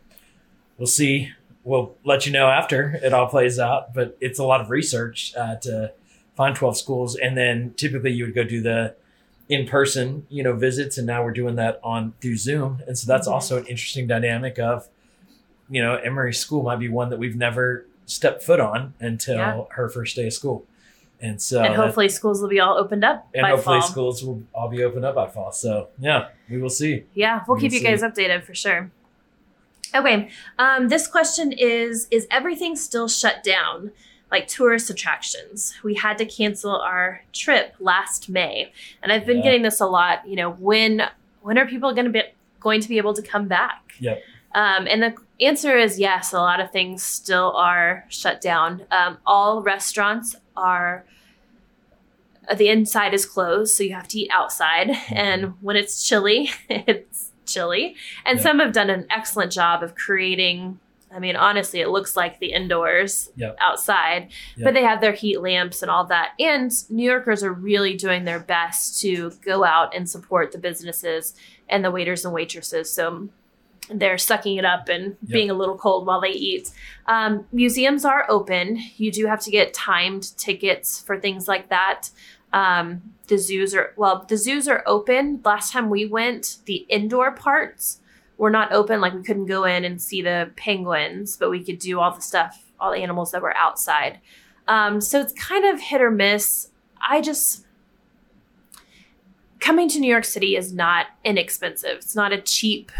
we'll 0.77 0.87
see. 0.87 1.31
We'll 1.63 1.95
let 2.03 2.25
you 2.25 2.31
know 2.31 2.47
after 2.47 2.99
it 3.03 3.11
all 3.13 3.27
plays 3.27 3.57
out 3.57 3.93
but 3.93 4.15
it's 4.21 4.37
a 4.37 4.43
lot 4.43 4.61
of 4.61 4.69
research 4.69 5.33
uh, 5.35 5.55
to 5.61 5.91
find 6.35 6.55
12 6.55 6.77
schools. 6.77 7.15
And 7.15 7.35
then 7.37 7.73
typically 7.77 8.11
you 8.11 8.25
would 8.25 8.35
go 8.35 8.43
do 8.43 8.61
the 8.61 8.95
in-person 9.47 10.25
you 10.29 10.41
know 10.43 10.53
visits 10.55 10.97
and 10.97 11.05
now 11.05 11.23
we're 11.23 11.31
doing 11.31 11.55
that 11.55 11.79
on 11.83 12.13
through 12.21 12.35
zoom. 12.37 12.81
And 12.87 12.97
so 12.97 13.05
that's 13.07 13.27
Mhm. 13.27 13.31
also 13.31 13.57
an 13.57 13.65
interesting 13.67 14.07
dynamic 14.07 14.59
of 14.59 14.87
you 15.69 15.81
know 15.81 15.95
emory 15.97 16.33
school 16.33 16.63
might 16.63 16.79
be 16.79 16.89
one 16.89 17.09
that 17.09 17.17
we've 17.19 17.35
never 17.35 17.85
stepped 18.05 18.43
foot 18.43 18.59
on 18.59 18.93
until 18.99 19.37
Yeah. 19.37 19.63
her 19.71 19.87
first 19.89 20.15
day 20.15 20.27
of 20.27 20.33
school 20.33 20.65
and 21.21 21.41
so 21.41 21.61
and 21.61 21.73
that- 21.73 21.77
hopefully 21.77 22.09
schools 22.09 22.41
will 22.41 22.49
be 22.49 22.59
all 22.59 22.77
opened 22.77 23.03
up 23.03 23.27
and 23.33 23.45
hopefully 23.45 23.79
fall. 23.79 23.89
schools 23.89 24.23
will 24.23 24.43
all 24.53 24.67
be 24.69 24.83
opened 24.83 25.05
up 25.05 25.15
by 25.15 25.27
fall 25.27 25.51
so 25.51 25.87
yeah 25.99 26.27
we 26.49 26.57
will 26.61 26.69
see 26.69 27.03
Yeah, 27.13 27.43
we'll 27.47 27.55
We 27.55 27.61
keep 27.61 27.71
can 27.71 27.81
you 27.81 27.87
guys 27.97 28.01
updated 28.03 28.43
for 28.43 28.53
sure. 28.53 28.91
Okay, 29.93 30.29
um, 30.59 30.89
this 30.89 31.07
question 31.07 31.51
is 31.53 32.07
Is 32.11 32.27
everything 32.29 32.75
still 32.75 33.07
shut 33.07 33.43
down? 33.43 33.91
Like 34.31 34.47
tourist 34.47 34.89
attractions. 34.89 35.75
We 35.83 35.93
had 35.93 36.17
to 36.17 36.25
cancel 36.25 36.75
our 36.75 37.21
trip 37.31 37.75
last 37.79 38.27
May. 38.27 38.71
And 39.01 39.11
I've 39.11 39.25
been 39.25 39.37
Yeah. 39.37 39.43
getting 39.43 39.61
this 39.61 39.79
a 39.79 39.85
lot, 39.85 40.27
you 40.27 40.35
know, 40.35 40.51
when 40.51 41.03
when 41.41 41.57
are 41.57 41.65
people 41.65 41.93
gonna 41.93 42.09
be 42.09 42.23
going 42.59 42.81
to 42.81 42.89
be 42.89 42.97
able 42.97 43.13
to 43.13 43.21
come 43.21 43.47
back? 43.47 43.93
Yep. 43.99 44.21
Um, 44.53 44.87
and 44.87 45.01
the 45.03 45.15
answer 45.39 45.77
is 45.77 45.99
yes, 45.99 46.33
a 46.33 46.39
lot 46.39 46.59
of 46.59 46.71
things 46.71 47.01
still 47.03 47.53
are 47.55 48.05
shut 48.09 48.41
down. 48.41 48.83
Um, 48.91 49.17
all 49.25 49.61
restaurants 49.61 50.35
are 50.57 51.05
uh, 52.47 52.55
the 52.55 52.69
inside 52.69 53.13
is 53.13 53.25
closed, 53.25 53.75
so 53.75 53.83
you 53.83 53.93
have 53.93 54.07
to 54.09 54.19
eat 54.19 54.29
outside. 54.31 54.91
And 55.11 55.53
when 55.61 55.75
it's 55.75 56.03
chilly, 56.07 56.51
it's 56.69 57.31
chilly. 57.45 57.95
And 58.25 58.37
Yeah. 58.37 58.43
some 58.43 58.59
have 58.59 58.71
done 58.73 58.89
an 58.89 59.07
excellent 59.09 59.51
job 59.51 59.81
of 59.83 59.95
creating. 59.95 60.79
I 61.13 61.19
mean, 61.19 61.35
honestly, 61.37 61.79
it 61.79 61.87
looks 61.89 62.15
like 62.17 62.39
the 62.39 62.51
indoors 62.51 63.29
outside, 63.59 64.31
but 64.61 64.73
they 64.73 64.83
have 64.83 64.99
their 65.01 65.13
heat 65.13 65.39
lamps 65.39 65.81
and 65.81 65.89
all 65.89 66.05
that. 66.07 66.31
And 66.39 66.71
New 66.89 67.05
Yorkers 67.09 67.41
are 67.41 67.53
really 67.53 67.95
doing 67.95 68.25
their 68.25 68.39
best 68.39 68.99
to 69.01 69.31
go 69.43 69.63
out 69.63 69.95
and 69.95 70.09
support 70.09 70.51
the 70.51 70.57
businesses 70.57 71.33
and 71.69 71.85
the 71.85 71.91
waiters 71.91 72.25
and 72.25 72.33
waitresses. 72.33 72.91
So 72.91 73.29
they're 73.89 74.17
sucking 74.17 74.57
it 74.57 74.65
up 74.65 74.89
and 74.89 75.03
Yep. 75.03 75.17
being 75.31 75.49
a 75.49 75.53
little 75.53 75.77
cold 75.77 76.05
while 76.07 76.21
they 76.21 76.29
eat. 76.29 76.71
Um, 77.05 77.45
museums 77.51 78.03
are 78.05 78.25
open. 78.29 78.79
You 78.97 79.11
do 79.11 79.25
have 79.27 79.41
to 79.41 79.51
get 79.51 79.73
timed 79.73 80.35
tickets 80.37 80.99
for 81.01 81.19
things 81.19 81.47
like 81.47 81.69
that. 81.69 82.09
Um, 82.53 83.01
the 83.27 83.37
zoos 83.37 83.75
are 83.75 83.93
well, 83.97 84.25
the 84.27 84.37
zoos 84.37 84.67
are 84.67 84.83
open. 84.85 85.41
Last 85.43 85.71
time 85.73 85.89
we 85.89 86.05
went, 86.05 86.57
the 86.65 86.85
indoor 86.89 87.31
parts 87.31 87.99
were 88.37 88.49
not 88.49 88.71
open. 88.71 89.01
Like 89.01 89.13
we 89.13 89.23
couldn't 89.23 89.45
go 89.47 89.63
in 89.65 89.83
and 89.85 90.01
see 90.01 90.21
the 90.21 90.51
penguins, 90.55 91.37
but 91.37 91.49
we 91.49 91.63
could 91.63 91.79
do 91.79 91.99
all 91.99 92.11
the 92.11 92.21
stuff, 92.21 92.63
all 92.79 92.91
the 92.91 92.99
animals 92.99 93.31
that 93.31 93.41
were 93.41 93.55
outside. 93.55 94.19
Um, 94.67 94.99
so 95.01 95.19
it's 95.19 95.33
kind 95.33 95.65
of 95.65 95.79
hit 95.79 96.01
or 96.01 96.11
miss. 96.11 96.69
I 97.07 97.21
just 97.21 97.65
coming 99.59 99.89
to 99.89 99.99
New 99.99 100.09
York 100.09 100.25
City 100.25 100.55
is 100.55 100.73
not 100.73 101.07
inexpensive. 101.23 101.97
It's 101.97 102.15
not 102.15 102.31
a 102.31 102.41
cheap 102.41 102.91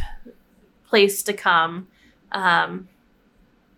place 0.87 1.23
to 1.23 1.33
come. 1.33 1.87
Um, 2.31 2.87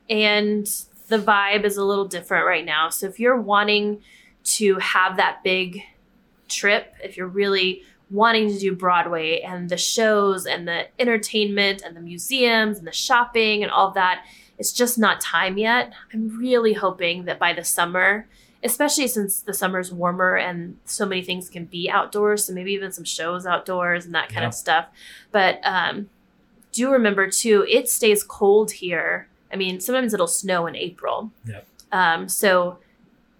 and 0.10 0.66
the 1.08 1.18
vibe 1.18 1.64
is 1.64 1.78
a 1.78 1.84
little 1.84 2.06
different 2.08 2.46
right 2.46 2.66
now. 2.66 2.90
So 2.90 3.08
if 3.08 3.20
you're 3.20 3.40
wanting 3.40 4.02
to 4.44 4.76
have 4.80 5.18
that 5.18 5.44
big 5.44 5.82
trip, 6.48 6.94
if 7.04 7.18
you're 7.18 7.28
really 7.28 7.84
wanting 8.10 8.48
to 8.50 8.58
do 8.58 8.74
Broadway 8.74 9.42
and 9.42 9.70
the 9.70 9.78
shows 9.78 10.46
and 10.46 10.68
the 10.68 10.88
entertainment 10.98 11.82
and 11.86 11.96
the 11.96 12.00
museums 12.02 12.78
and 12.78 12.88
the 12.88 12.92
shopping 12.94 13.64
and 13.64 13.72
all 13.72 13.92
that, 13.92 14.26
it's 14.58 14.72
just 14.72 14.98
not 14.98 15.20
time 15.22 15.58
yet. 15.58 15.94
I'm 16.14 16.38
really 16.38 16.74
hoping 16.74 17.26
that 17.26 17.38
by 17.38 17.52
the 17.54 17.64
summer, 17.66 18.28
especially 18.64 19.08
since 19.08 19.42
the 19.42 19.54
summer's 19.54 19.92
warmer 19.94 20.36
and 20.36 20.78
so 20.86 21.06
many 21.06 21.22
things 21.22 21.50
can 21.50 21.66
be 21.66 21.90
outdoors, 21.90 22.46
so 22.46 22.54
maybe 22.54 22.72
even 22.72 22.92
some 22.92 23.04
shows 23.04 23.46
outdoors 23.46 24.06
and 24.06 24.16
that 24.16 24.30
kind 24.30 24.42
Yeah. 24.44 24.48
of 24.48 24.54
stuff. 24.54 24.86
But 25.32 25.60
um, 25.64 26.10
do 26.72 26.92
remember 26.92 27.30
too, 27.30 27.66
it 27.70 27.90
stays 27.90 28.24
cold 28.24 28.72
here. 28.72 29.28
I 29.52 29.56
mean, 29.56 29.80
sometimes 29.80 30.14
it'll 30.14 30.28
snow 30.28 30.68
in 30.68 30.76
April. 30.76 31.32
Yep. 31.46 31.66
Um, 31.92 32.28
so 32.30 32.80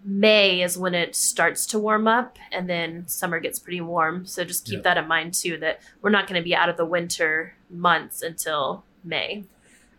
May 0.04 0.62
is 0.62 0.78
when 0.78 0.94
it 0.94 1.14
starts 1.16 1.66
to 1.66 1.78
warm 1.78 2.06
up, 2.08 2.38
and 2.52 2.68
then 2.68 3.06
summer 3.08 3.40
gets 3.40 3.58
pretty 3.58 3.80
warm. 3.80 4.24
So 4.26 4.44
just 4.44 4.64
keep 4.64 4.76
Yep. 4.76 4.82
that 4.84 4.96
in 4.96 5.08
mind 5.08 5.34
too. 5.34 5.56
That 5.58 5.80
we're 6.00 6.10
not 6.10 6.26
going 6.28 6.40
to 6.40 6.44
be 6.44 6.54
out 6.54 6.68
of 6.68 6.76
the 6.76 6.86
winter 6.86 7.54
months 7.68 8.22
until 8.22 8.84
May. 9.04 9.44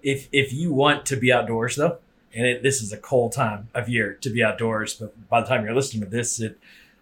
if 0.02 0.28
if 0.32 0.52
you 0.54 0.72
want 0.74 1.06
to 1.08 1.16
be 1.18 1.32
outdoors 1.32 1.76
though 1.76 1.98
and 2.34 2.46
it, 2.48 2.64
this 2.64 2.82
is 2.82 2.94
a 2.94 2.98
cold 2.98 3.34
time 3.34 3.68
of 3.74 3.90
year 3.90 4.14
to 4.22 4.30
be 4.30 4.42
outdoors 4.42 4.94
but 4.94 5.12
by 5.30 5.42
the 5.42 5.48
time 5.48 5.66
you're 5.66 5.76
listening 5.76 6.02
to 6.04 6.10
this 6.10 6.40
it 6.40 6.58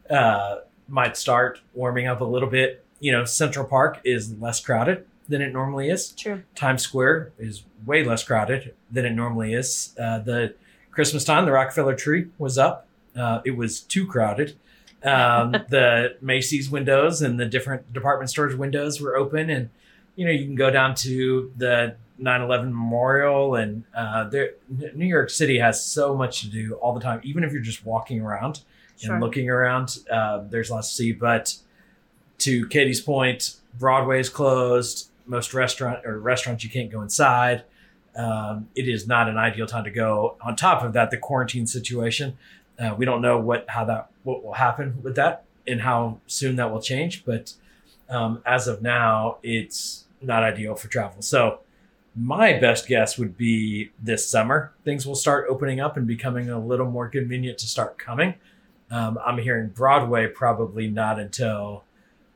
uh, 0.09 0.57
might 0.87 1.15
start 1.15 1.59
warming 1.75 2.07
up 2.07 2.21
a 2.21 2.23
little 2.25 2.49
bit 2.49 2.83
you 2.99 3.11
know 3.11 3.23
central 3.23 3.65
park 3.65 3.99
is 4.03 4.33
less 4.39 4.59
crowded 4.59 5.05
than 5.29 5.41
it 5.41 5.51
normally 5.53 5.89
is. 5.89 6.11
True. 6.11 6.43
times 6.55 6.81
square 6.83 7.31
is 7.37 7.63
way 7.85 8.03
less 8.03 8.23
crowded 8.23 8.73
than 8.91 9.05
it 9.05 9.11
normally 9.13 9.53
is. 9.53 9.95
Uh, 9.99 10.19
the 10.19 10.55
christmas 10.91 11.23
time 11.23 11.45
the 11.45 11.51
rockefeller 11.51 11.95
tree 11.95 12.27
was 12.37 12.57
up. 12.57 12.87
Uh, 13.15 13.41
it 13.45 13.51
was 13.57 13.79
too 13.81 14.05
crowded. 14.05 14.55
Um, 15.03 15.51
the 15.69 16.17
macy's 16.21 16.69
windows 16.69 17.21
and 17.21 17.39
the 17.39 17.45
different 17.45 17.93
department 17.93 18.29
stores 18.29 18.55
windows 18.55 18.99
were 19.01 19.15
open. 19.15 19.49
And 19.49 19.69
you 20.15 20.25
know 20.25 20.31
you 20.31 20.45
can 20.45 20.55
go 20.55 20.71
down 20.71 20.95
to 20.95 21.51
the 21.57 21.95
9-11 22.19 22.63
memorial 22.69 23.53
and 23.53 23.83
uh, 23.95 24.27
there 24.27 24.53
new 24.95 25.05
york 25.05 25.29
city 25.29 25.59
has 25.59 25.85
so 25.85 26.15
much 26.15 26.41
to 26.41 26.47
do 26.49 26.73
all 26.81 26.95
the 26.95 26.99
time 26.99 27.21
even 27.23 27.43
if 27.43 27.51
you're 27.53 27.61
just 27.61 27.85
walking 27.85 28.19
around 28.21 28.61
Sure. 28.99 29.13
and 29.13 29.23
looking 29.23 29.47
around 29.47 29.99
uh, 30.11 30.39
there's 30.49 30.71
lots 30.71 30.89
to 30.89 30.95
see. 30.95 31.11
But 31.11 31.57
to 32.39 32.65
katie's 32.69 32.99
point 33.01 33.57
broadway 33.77 34.19
is 34.19 34.29
closed 34.29 35.11
most 35.27 35.53
restaurant 35.53 36.05
or 36.05 36.19
restaurants 36.19 36.63
you 36.63 36.69
can't 36.69 36.91
go 36.91 37.01
inside. 37.01 37.63
Um, 38.15 38.69
it 38.75 38.87
is 38.87 39.07
not 39.07 39.29
an 39.29 39.37
ideal 39.37 39.67
time 39.67 39.83
to 39.83 39.91
go. 39.91 40.37
On 40.41 40.55
top 40.55 40.83
of 40.83 40.93
that 40.93 41.11
the 41.11 41.17
quarantine 41.17 41.67
situation 41.67 42.37
uh, 42.79 42.95
we 42.97 43.05
don't 43.05 43.21
know 43.21 43.39
what 43.39 43.65
how 43.69 43.85
that 43.85 44.09
what 44.23 44.43
will 44.43 44.53
happen 44.53 44.99
with 45.03 45.15
that 45.15 45.43
and 45.67 45.81
how 45.81 46.19
soon 46.27 46.55
that 46.55 46.71
will 46.71 46.81
change 46.81 47.25
but 47.25 47.53
um, 48.09 48.41
as 48.45 48.67
of 48.67 48.81
now 48.81 49.37
it's 49.43 50.05
not 50.21 50.43
ideal 50.43 50.75
for 50.75 50.87
travel. 50.87 51.21
So 51.21 51.59
my 52.15 52.53
best 52.53 52.87
guess 52.87 53.17
would 53.17 53.37
be 53.37 53.91
this 54.01 54.27
summer 54.27 54.73
things 54.83 55.05
will 55.05 55.15
start 55.15 55.45
opening 55.49 55.79
up 55.79 55.97
and 55.97 56.07
becoming 56.07 56.49
a 56.49 56.59
little 56.59 56.89
more 56.89 57.07
convenient 57.09 57.57
to 57.59 57.67
start 57.67 57.97
coming. 57.97 58.35
Um, 58.89 59.19
i'm 59.25 59.37
hearing 59.37 59.67
broadway 59.67 60.27
probably 60.27 60.87
not 60.87 61.19
until 61.19 61.83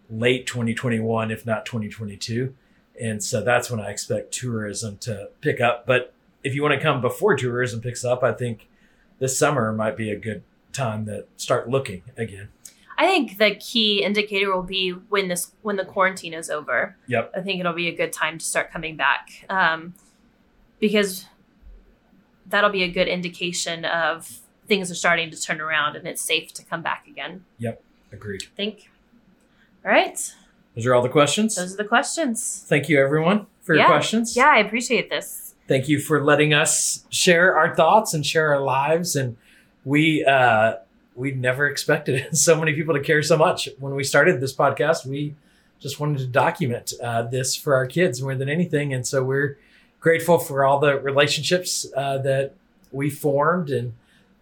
late 0.10 0.46
2021 0.46 1.32
if 1.32 1.46
not 1.46 1.66
2022 1.66 2.54
and 3.00 3.24
so 3.24 3.42
that's 3.42 3.70
when 3.70 3.80
i 3.80 3.90
expect 3.90 4.32
tourism 4.32 4.98
to 4.98 5.30
pick 5.42 5.60
up 5.62 5.86
but 5.86 6.14
if 6.44 6.56
you 6.56 6.62
want 6.62 6.74
to 6.74 6.80
come 6.80 7.02
before 7.02 7.36
tourism 7.36 7.82
picks 7.82 8.04
up 8.04 8.24
i 8.24 8.32
think 8.32 8.68
this 9.20 9.38
summer 9.38 9.72
might 9.72 9.96
be 9.96 10.10
a 10.10 10.18
good 10.18 10.44
time 10.74 11.06
to 11.06 11.26
start 11.38 11.70
looking 11.70 12.02
again 12.18 12.50
I 13.02 13.08
think 13.08 13.40
the 13.40 13.56
key 13.56 14.04
indicator 14.04 14.56
will 14.56 14.62
be 14.62 14.92
when 14.92 15.28
this 15.28 15.54
when 15.64 15.76
the 15.76 15.86
quarantine 15.86 16.36
is 16.36 16.52
over. 16.52 16.96
Yep. 17.08 17.32
I 17.36 17.42
think 17.42 17.60
it'll 17.60 17.74
be 17.74 17.88
a 17.88 17.96
good 17.96 18.14
time 18.14 18.38
to 18.38 18.46
start 18.46 18.72
coming 18.72 18.96
back 18.96 19.44
um, 19.50 19.96
because 20.80 21.26
that'll 22.46 22.70
be 22.70 22.84
a 22.84 22.88
good 22.88 23.08
indication 23.08 23.86
of 23.86 24.42
things 24.68 24.92
are 24.92 24.96
starting 24.96 25.32
to 25.32 25.42
turn 25.42 25.60
around 25.60 25.96
and 25.96 26.08
it's 26.08 26.22
safe 26.22 26.54
to 26.54 26.64
come 26.64 26.84
back 26.84 27.08
again. 27.08 27.44
Yep. 27.58 27.82
Agreed 28.12 28.44
I 28.44 28.56
think. 28.56 28.92
All 29.84 29.92
right, 29.92 30.36
those 30.76 30.86
are 30.86 30.94
all 30.96 31.02
the 31.02 31.10
questions 31.10 31.56
those 31.56 31.74
are 31.74 31.78
the 31.78 31.84
questions. 31.84 32.64
thank 32.68 32.90
you 32.90 33.00
everyone 33.00 33.46
for 33.62 33.76
your 33.76 33.86
questions 33.86 34.36
Yeah, 34.36 34.50
I 34.50 34.60
appreciate 34.60 35.10
this. 35.10 35.54
thank 35.68 35.88
you 35.88 36.00
for 36.00 36.24
letting 36.24 36.54
us 36.54 37.06
share 37.10 37.58
our 37.58 37.76
thoughts 37.76 38.14
and 38.14 38.26
share 38.26 38.54
our 38.54 38.62
lives 38.62 39.16
and 39.16 39.38
we 39.86 40.24
uh 40.26 40.76
we 41.16 41.32
never 41.32 41.68
expected 41.68 42.36
so 42.38 42.58
many 42.58 42.74
people 42.74 42.94
to 42.96 43.02
care 43.02 43.22
so 43.22 43.38
much 43.38 43.70
when 43.80 43.96
we 43.96 44.04
started 44.04 44.40
this 44.42 44.56
podcast 44.56 45.06
we 45.06 45.36
just 45.80 46.00
wanted 46.00 46.20
to 46.20 46.28
document 46.28 46.94
uh, 47.04 47.24
this 47.24 47.56
for 47.56 47.74
our 47.76 47.88
kids 47.88 48.22
more 48.22 48.36
than 48.36 48.48
anything 48.50 48.94
and 48.94 49.06
so 49.08 49.24
we're 49.24 49.58
grateful 50.00 50.38
for 50.40 50.64
all 50.64 50.80
the 50.80 51.00
relationships 51.00 51.86
uh, 51.98 52.18
that 52.20 52.54
we 52.92 53.10
formed 53.10 53.70
and 53.70 53.94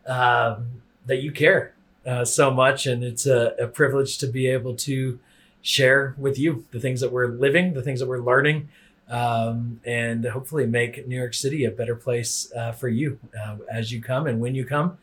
um, 0.06 0.82
that 1.06 1.22
you 1.22 1.32
care 1.32 1.74
uh, 2.06 2.26
so 2.26 2.50
much, 2.50 2.88
and 2.88 3.04
it's 3.04 3.28
a, 3.28 3.54
a 3.60 3.68
privilege 3.68 4.18
to 4.18 4.26
be 4.28 4.48
able 4.48 4.74
to 4.76 5.20
share 5.62 6.16
with 6.18 6.40
you 6.40 6.66
the 6.72 6.80
things 6.80 7.02
that 7.02 7.12
we're 7.12 7.28
living, 7.28 7.74
the 7.74 7.82
things 7.82 8.00
that 8.00 8.08
we're 8.08 8.22
learning, 8.22 8.70
um, 9.10 9.82
and 9.86 10.26
hopefully 10.26 10.66
make 10.66 11.08
New 11.08 11.18
York 11.18 11.34
City 11.34 11.66
a 11.66 11.72
better 11.72 11.96
place 11.96 12.52
uh, 12.56 12.72
for 12.72 12.88
you 12.88 13.20
uh, 13.40 13.58
as 13.72 13.92
you 13.92 14.02
come 14.02 14.28
and 14.28 14.40
when 14.40 14.56
you 14.56 14.66
come, 14.66 14.98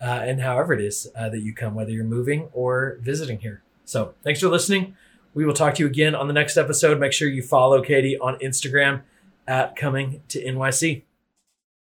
uh, 0.00 0.20
and 0.22 0.40
however 0.40 0.72
it 0.72 0.80
is 0.80 1.10
uh, 1.16 1.28
that 1.28 1.40
you 1.40 1.54
come, 1.54 1.74
whether 1.74 1.90
you're 1.90 2.04
moving 2.04 2.48
or 2.52 2.96
visiting 3.00 3.40
here. 3.40 3.62
So, 3.84 4.14
thanks 4.22 4.40
for 4.40 4.48
listening. 4.48 4.96
We 5.34 5.44
will 5.44 5.54
talk 5.54 5.74
to 5.74 5.82
you 5.82 5.86
again 5.86 6.14
on 6.14 6.26
the 6.26 6.32
next 6.32 6.56
episode. 6.56 6.98
Make 6.98 7.12
sure 7.12 7.28
you 7.28 7.42
follow 7.42 7.82
Katie 7.82 8.18
on 8.18 8.38
Instagram 8.38 9.02
at 9.46 9.76
coming 9.76 10.22
to 10.28 10.42
NYC. 10.42 11.02